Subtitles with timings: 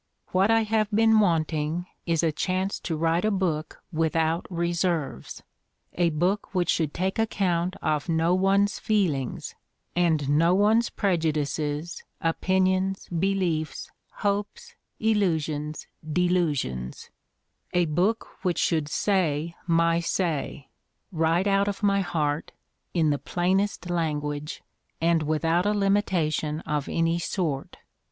[0.29, 5.43] What I have been want ing is a chance to write a book without reserves—
[5.93, 9.53] a book which should take account of no one's feelings,
[9.95, 17.11] and no one's prejudices, opinions, beliefs, hopes, illusions, delu sions:
[17.73, 20.67] a book which should say my say,
[21.11, 22.51] right out of my heart,
[22.95, 24.63] in the plainest language
[24.99, 27.77] and without a limitation of any sort.